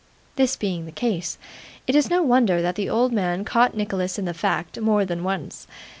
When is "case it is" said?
0.91-2.09